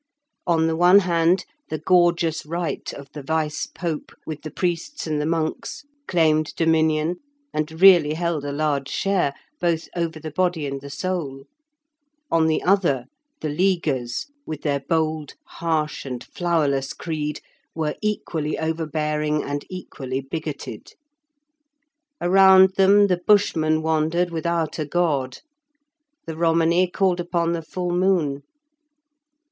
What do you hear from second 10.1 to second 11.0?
the body and the